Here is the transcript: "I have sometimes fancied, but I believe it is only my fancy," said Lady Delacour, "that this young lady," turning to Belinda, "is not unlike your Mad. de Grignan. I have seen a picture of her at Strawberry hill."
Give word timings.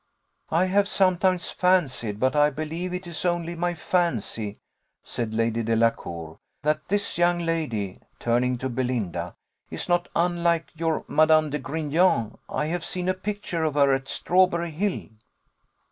"I 0.49 0.65
have 0.65 0.87
sometimes 0.87 1.51
fancied, 1.51 2.19
but 2.19 2.35
I 2.35 2.49
believe 2.49 2.91
it 2.91 3.05
is 3.05 3.23
only 3.23 3.53
my 3.53 3.75
fancy," 3.75 4.57
said 5.03 5.31
Lady 5.31 5.61
Delacour, 5.61 6.39
"that 6.63 6.87
this 6.87 7.19
young 7.19 7.37
lady," 7.41 7.99
turning 8.17 8.57
to 8.57 8.69
Belinda, 8.69 9.35
"is 9.69 9.87
not 9.87 10.09
unlike 10.15 10.71
your 10.75 11.05
Mad. 11.07 11.51
de 11.51 11.59
Grignan. 11.59 12.39
I 12.49 12.65
have 12.65 12.83
seen 12.83 13.09
a 13.09 13.13
picture 13.13 13.63
of 13.63 13.75
her 13.75 13.93
at 13.93 14.07
Strawberry 14.09 14.71
hill." 14.71 15.05